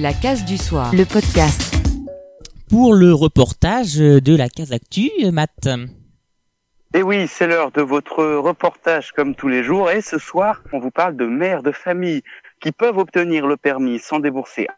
La 0.00 0.12
case 0.12 0.44
du 0.44 0.58
soir, 0.58 0.94
le 0.94 1.04
podcast. 1.04 1.74
Pour 2.70 2.94
le 2.94 3.12
reportage 3.12 3.96
de 3.96 4.36
la 4.36 4.48
case 4.48 4.70
actu, 4.70 5.10
Matt. 5.32 5.68
Et 6.94 7.02
oui, 7.02 7.26
c'est 7.26 7.48
l'heure 7.48 7.72
de 7.72 7.82
votre 7.82 8.24
reportage 8.24 9.10
comme 9.10 9.34
tous 9.34 9.48
les 9.48 9.64
jours. 9.64 9.90
Et 9.90 10.00
ce 10.00 10.18
soir, 10.18 10.62
on 10.72 10.78
vous 10.78 10.92
parle 10.92 11.16
de 11.16 11.26
mères 11.26 11.64
de 11.64 11.72
famille 11.72 12.22
qui 12.60 12.70
peuvent 12.70 12.96
obtenir 12.96 13.48
le 13.48 13.56
permis 13.56 13.98
sans 13.98 14.20
débourser 14.20 14.68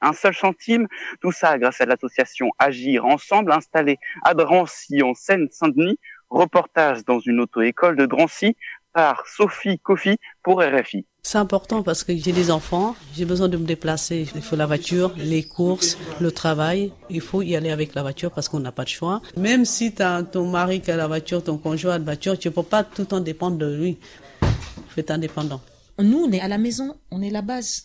un 0.00 0.12
seul 0.12 0.34
centime. 0.34 0.88
Tout 1.20 1.30
ça 1.30 1.56
grâce 1.58 1.80
à 1.80 1.86
l'association 1.86 2.50
Agir 2.58 3.06
Ensemble 3.06 3.52
installée 3.52 4.00
à 4.24 4.34
Drancy 4.34 5.00
en 5.04 5.14
Seine-Saint-Denis. 5.14 6.00
Reportage 6.28 7.04
dans 7.04 7.20
une 7.20 7.38
auto-école 7.38 7.94
de 7.94 8.06
Drancy 8.06 8.56
par 8.92 9.26
Sophie 9.26 9.78
Kofi 9.78 10.16
pour 10.42 10.60
RFI. 10.60 11.06
C'est 11.22 11.38
important 11.38 11.82
parce 11.82 12.02
que 12.02 12.16
j'ai 12.16 12.32
des 12.32 12.50
enfants, 12.50 12.96
j'ai 13.14 13.24
besoin 13.24 13.48
de 13.48 13.56
me 13.56 13.64
déplacer. 13.64 14.28
Il 14.34 14.42
faut 14.42 14.56
la 14.56 14.66
voiture, 14.66 15.12
les 15.16 15.44
courses, 15.44 15.96
le 16.20 16.32
travail. 16.32 16.92
Il 17.10 17.20
faut 17.20 17.42
y 17.42 17.54
aller 17.54 17.70
avec 17.70 17.94
la 17.94 18.02
voiture 18.02 18.32
parce 18.32 18.48
qu'on 18.48 18.58
n'a 18.58 18.72
pas 18.72 18.84
de 18.84 18.88
choix. 18.88 19.22
Même 19.36 19.64
si 19.64 19.94
tu 19.94 20.02
as 20.02 20.22
ton 20.24 20.50
mari 20.50 20.80
qui 20.80 20.90
a 20.90 20.96
la 20.96 21.06
voiture, 21.06 21.42
ton 21.44 21.58
conjoint 21.58 21.94
a 21.94 21.98
la 21.98 22.04
voiture, 22.04 22.38
tu 22.38 22.48
ne 22.48 22.52
peux 22.52 22.64
pas 22.64 22.82
tout 22.82 23.02
le 23.02 23.06
temps 23.06 23.20
dépendre 23.20 23.56
de 23.56 23.72
lui. 23.72 23.98
Il 24.42 24.48
faut 24.88 25.00
être 25.00 25.12
indépendant. 25.12 25.60
Nous, 25.98 26.18
on 26.18 26.32
est 26.32 26.40
à 26.40 26.48
la 26.48 26.58
maison, 26.58 26.96
on 27.10 27.22
est 27.22 27.30
la 27.30 27.42
base. 27.42 27.84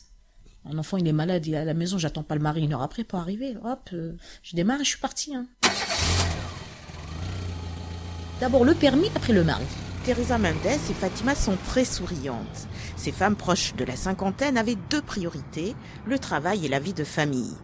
Un 0.66 0.78
enfant, 0.78 0.98
il 0.98 1.08
est 1.08 1.14
malade, 1.14 1.46
il 1.46 1.54
est 1.54 1.58
à 1.58 1.66
la 1.66 1.76
maison, 1.76 1.98
j'attends 1.98 2.24
pas 2.24 2.36
le 2.36 2.42
mari 2.42 2.64
une 2.64 2.74
heure 2.74 2.82
après 2.82 3.04
pour 3.04 3.20
arriver. 3.20 3.56
Hop, 3.64 3.90
euh, 3.94 4.14
je 4.42 4.56
démarre 4.56 4.82
et 4.82 4.84
je 4.84 4.90
suis 4.90 5.00
partie. 5.00 5.36
Hein. 5.36 5.46
D'abord 8.40 8.66
le 8.66 8.74
permis, 8.74 9.10
après 9.16 9.34
le 9.34 9.44
mari. 9.44 9.64
Teresa 10.08 10.38
Mendes 10.38 10.56
et 10.66 10.94
Fatima 10.94 11.36
sont 11.36 11.58
très 11.68 11.84
souriantes. 11.84 12.70
Ces 12.96 13.12
femmes 13.12 13.36
proches 13.36 13.76
de 13.76 13.84
la 13.84 13.98
cinquantaine 13.98 14.58
avaient 14.58 14.78
deux 14.90 15.02
priorités, 15.02 15.76
le 16.06 16.18
travail 16.18 16.66
et 16.66 16.70
la 16.70 16.80
vie 16.80 16.94
de 16.94 17.04
famille. 17.04 17.58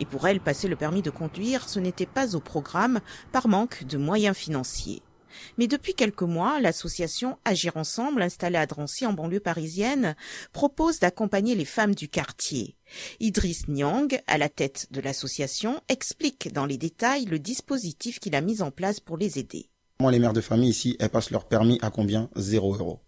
Et 0.00 0.06
pour 0.06 0.26
elles, 0.26 0.40
passer 0.40 0.66
le 0.66 0.76
permis 0.76 1.02
de 1.02 1.10
conduire, 1.10 1.68
ce 1.68 1.78
n'était 1.78 2.06
pas 2.06 2.34
au 2.34 2.40
programme 2.40 3.00
par 3.32 3.48
manque 3.48 3.84
de 3.84 3.98
moyens 3.98 4.34
financiers. 4.34 5.02
Mais 5.58 5.66
depuis 5.66 5.92
quelques 5.92 6.22
mois, 6.22 6.58
l'association 6.58 7.36
Agir 7.44 7.76
Ensemble, 7.76 8.22
installée 8.22 8.56
à 8.56 8.64
Drancy 8.64 9.04
en 9.04 9.12
banlieue 9.12 9.38
parisienne, 9.38 10.16
propose 10.52 11.00
d'accompagner 11.00 11.54
les 11.54 11.66
femmes 11.66 11.94
du 11.94 12.08
quartier. 12.08 12.78
Idriss 13.20 13.68
Nyang, 13.68 14.18
à 14.26 14.38
la 14.38 14.48
tête 14.48 14.86
de 14.90 15.02
l'association, 15.02 15.82
explique 15.90 16.50
dans 16.50 16.64
les 16.64 16.78
détails 16.78 17.26
le 17.26 17.38
dispositif 17.38 18.20
qu'il 18.20 18.34
a 18.34 18.40
mis 18.40 18.62
en 18.62 18.70
place 18.70 19.00
pour 19.00 19.18
les 19.18 19.38
aider. 19.38 19.68
Les 20.08 20.18
mères 20.18 20.32
de 20.32 20.40
famille 20.40 20.70
ici, 20.70 20.96
elles 20.98 21.10
passent 21.10 21.30
leur 21.30 21.44
permis 21.44 21.78
à 21.82 21.90
combien? 21.90 22.30
Zéro 22.34 22.74
euro. 22.74 23.00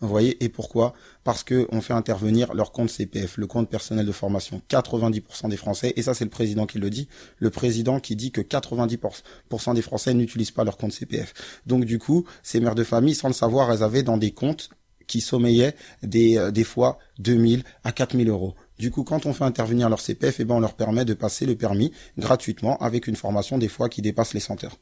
Vous 0.00 0.08
voyez, 0.08 0.42
et 0.44 0.48
pourquoi? 0.48 0.92
Parce 1.24 1.42
que 1.42 1.66
on 1.72 1.80
fait 1.80 1.92
intervenir 1.92 2.54
leur 2.54 2.70
compte 2.70 2.88
CPF, 2.88 3.36
le 3.36 3.46
compte 3.48 3.68
personnel 3.68 4.06
de 4.06 4.12
formation. 4.12 4.62
90% 4.70 5.48
des 5.48 5.56
Français, 5.56 5.92
et 5.96 6.02
ça 6.02 6.14
c'est 6.14 6.24
le 6.24 6.30
président 6.30 6.66
qui 6.66 6.78
le 6.78 6.88
dit, 6.88 7.08
le 7.38 7.50
président 7.50 7.98
qui 7.98 8.14
dit 8.14 8.30
que 8.30 8.42
90% 8.42 9.74
des 9.74 9.82
Français 9.82 10.14
n'utilisent 10.14 10.52
pas 10.52 10.64
leur 10.64 10.76
compte 10.76 10.92
CPF. 10.92 11.34
Donc 11.66 11.84
du 11.84 11.98
coup, 11.98 12.24
ces 12.42 12.60
mères 12.60 12.74
de 12.76 12.84
famille, 12.84 13.14
sans 13.14 13.28
le 13.28 13.34
savoir, 13.34 13.72
elles 13.72 13.82
avaient 13.82 14.04
dans 14.04 14.18
des 14.18 14.30
comptes 14.30 14.70
qui 15.08 15.20
sommeillaient 15.20 15.74
des, 16.02 16.36
euh, 16.38 16.50
des 16.50 16.64
fois 16.64 16.98
2000 17.18 17.64
à 17.82 17.92
4000 17.92 18.28
euros. 18.28 18.54
Du 18.78 18.90
coup, 18.90 19.02
quand 19.02 19.26
on 19.26 19.32
fait 19.32 19.44
intervenir 19.44 19.88
leur 19.88 20.00
CPF, 20.00 20.40
eh 20.40 20.44
ben, 20.44 20.56
on 20.56 20.60
leur 20.60 20.74
permet 20.74 21.04
de 21.04 21.14
passer 21.14 21.46
le 21.46 21.56
permis 21.56 21.92
gratuitement 22.18 22.76
avec 22.78 23.06
une 23.06 23.16
formation 23.16 23.58
des 23.58 23.68
fois 23.68 23.88
qui 23.88 24.02
dépasse 24.02 24.34
les 24.34 24.40
100 24.40 24.64
heures. 24.64 24.76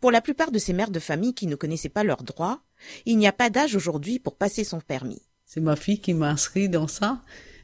Pour 0.00 0.10
la 0.10 0.20
plupart 0.20 0.50
de 0.50 0.58
ces 0.58 0.72
mères 0.72 0.90
de 0.90 0.98
famille 0.98 1.34
qui 1.34 1.46
ne 1.46 1.56
connaissaient 1.56 1.88
pas 1.88 2.04
leurs 2.04 2.22
droits, 2.22 2.60
il 3.06 3.16
n'y 3.16 3.26
a 3.26 3.32
pas 3.32 3.48
d'âge 3.48 3.74
aujourd'hui 3.74 4.18
pour 4.18 4.36
passer 4.36 4.62
son 4.62 4.80
permis. 4.80 5.22
C'est 5.46 5.60
ma 5.60 5.76
fille 5.76 6.00
qui 6.00 6.12
m'a 6.12 6.30
inscrit 6.30 6.68
dans 6.68 6.86
ça. 6.86 7.20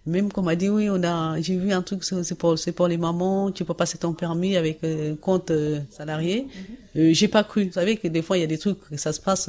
Même 0.06 0.32
qu'on 0.32 0.42
m'a 0.42 0.56
dit 0.56 0.68
oui, 0.68 0.88
on 0.90 1.02
a, 1.04 1.40
j'ai 1.40 1.56
vu 1.56 1.72
un 1.72 1.82
truc, 1.82 2.02
c'est 2.02 2.34
pour, 2.36 2.58
c'est 2.58 2.72
pour 2.72 2.88
les 2.88 2.96
mamans, 2.96 3.52
tu 3.52 3.64
peux 3.64 3.74
passer 3.74 3.98
ton 3.98 4.14
permis 4.14 4.56
avec 4.56 4.82
euh, 4.82 5.14
compte 5.14 5.50
euh, 5.50 5.80
salarié. 5.90 6.42
Mhm. 6.42 6.76
Euh, 6.96 7.12
j'ai 7.12 7.28
pas 7.28 7.44
cru. 7.44 7.66
Vous 7.66 7.72
savez 7.72 7.96
que 7.96 8.08
des 8.08 8.22
fois 8.22 8.38
il 8.38 8.40
y 8.40 8.44
a 8.44 8.48
des 8.48 8.58
trucs, 8.58 8.78
ça 8.96 9.12
se 9.12 9.20
passe, 9.20 9.48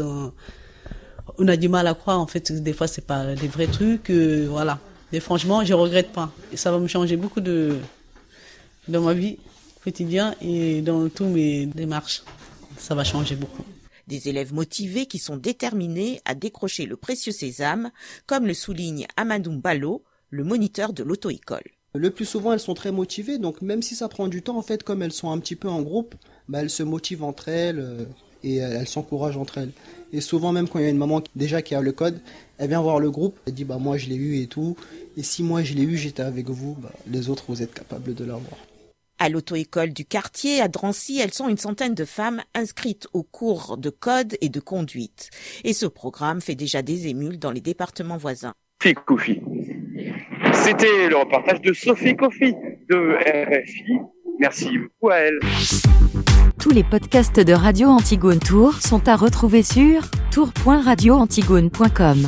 on 1.40 1.48
a 1.48 1.56
du 1.56 1.70
mal 1.70 1.88
à 1.88 1.94
croire. 1.96 2.20
En 2.20 2.28
fait, 2.28 2.52
des 2.52 2.74
fois 2.74 2.88
c'est 2.88 3.06
pas 3.08 3.34
des 3.34 3.48
vrais 3.48 3.68
trucs, 3.68 4.12
voilà. 4.12 4.80
Mais 5.12 5.20
franchement, 5.20 5.64
je 5.64 5.74
regrette 5.74 6.12
pas. 6.12 6.32
Et 6.52 6.58
ça 6.58 6.72
va 6.72 6.80
me 6.80 6.88
changer 6.88 7.18
beaucoup 7.18 7.42
de 7.42 7.78
dans 8.88 9.02
ma 9.02 9.14
vie 9.14 9.38
quotidienne 9.84 10.36
et 10.42 10.82
dans 10.82 11.10
tous 11.10 11.26
mes 11.26 11.66
démarches 11.66 12.24
ça 12.78 12.96
va 12.96 13.04
changer 13.04 13.36
beaucoup. 13.36 13.64
Des 14.08 14.28
élèves 14.28 14.54
motivés 14.54 15.06
qui 15.06 15.20
sont 15.20 15.38
déterminés 15.38 16.22
à 16.26 16.36
décrocher 16.36 16.86
le 16.86 16.98
précieux 16.98 17.32
sésame, 17.32 17.92
comme 18.26 18.46
le 18.46 18.54
souligne 18.54 19.08
Amadou 19.16 19.58
Balo, 19.58 20.04
le 20.30 20.44
moniteur 20.44 20.94
de 20.94 21.04
l'auto-école. 21.04 21.64
Le 21.96 22.10
plus 22.10 22.26
souvent, 22.26 22.54
elles 22.54 22.60
sont 22.60 22.74
très 22.74 22.92
motivées, 22.92 23.38
donc 23.38 23.62
même 23.62 23.84
si 23.84 23.96
ça 23.96 24.08
prend 24.10 24.28
du 24.28 24.42
temps, 24.42 24.58
en 24.58 24.64
fait, 24.64 24.84
comme 24.84 25.04
elles 25.04 25.14
sont 25.14 25.30
un 25.30 25.38
petit 25.40 25.56
peu 25.56 25.70
en 25.70 25.82
groupe, 25.82 26.16
bah, 26.50 26.62
elles 26.62 26.72
se 26.72 26.84
motivent 26.84 27.24
entre 27.24 27.50
elles 27.50 27.80
euh, 27.80 28.06
et 28.44 28.56
elles 28.56 28.88
s'encouragent 28.88 29.38
entre 29.38 29.60
elles. 29.60 29.72
Et 30.12 30.20
souvent, 30.20 30.52
même 30.52 30.68
quand 30.68 30.80
il 30.80 30.86
y 30.86 30.88
a 30.88 30.92
une 30.92 30.98
maman 30.98 31.22
déjà 31.36 31.62
qui 31.62 31.76
a 31.76 31.82
le 31.82 31.92
code, 31.92 32.20
elle 32.58 32.70
vient 32.70 32.82
voir 32.82 33.00
le 33.00 33.12
groupe, 33.12 33.40
elle 33.46 33.54
dit 33.54 33.64
bah 33.64 33.78
moi 33.78 33.98
je 33.98 34.08
l'ai 34.10 34.16
eu 34.16 34.42
et 34.42 34.48
tout. 34.48 34.76
Et 35.18 35.24
si 35.24 35.44
moi 35.44 35.64
je 35.64 35.74
l'ai 35.74 35.84
eu, 35.84 35.98
j'étais 35.98 36.24
avec 36.24 36.50
vous, 36.50 36.76
bah, 36.80 36.92
les 37.08 37.30
autres 37.30 37.46
vous 37.48 37.62
êtes 37.62 37.74
capables 37.74 38.14
de 38.14 38.26
l'avoir. 38.26 38.58
À 39.24 39.30
l'auto-école 39.30 39.94
du 39.94 40.04
quartier, 40.04 40.60
à 40.60 40.68
Drancy, 40.68 41.18
elles 41.18 41.32
sont 41.32 41.48
une 41.48 41.58
centaine 41.58 41.96
de 41.96 42.04
femmes 42.04 42.42
inscrites 42.54 43.08
aux 43.14 43.24
cours 43.24 43.78
de 43.78 43.90
code 43.90 44.36
et 44.42 44.50
de 44.50 44.60
conduite. 44.60 45.30
Et 45.64 45.72
ce 45.72 45.86
programme 45.86 46.42
fait 46.42 46.56
déjà 46.56 46.82
des 46.82 47.08
émules 47.08 47.40
dans 47.40 47.52
les 47.52 47.62
départements 47.62 48.18
voisins. 48.18 48.52
Sophie 48.84 49.40
C'était 50.52 51.08
le 51.08 51.16
reportage 51.16 51.62
de 51.62 51.72
Sophie 51.72 52.18
Kofi 52.18 52.54
de 52.90 53.16
RFI. 53.62 53.98
Merci 54.42 54.78
beaucoup 54.78 55.12
à 55.12 55.20
elle. 55.20 55.40
Tous 56.60 56.72
les 56.72 56.84
podcasts 56.84 57.40
de 57.40 57.54
Radio 57.54 57.88
Antigone 57.88 58.40
Tour 58.40 58.82
sont 58.82 59.08
à 59.08 59.16
retrouver 59.16 59.64
sur 59.64 60.02
tour.radioantigone.com. 60.32 62.26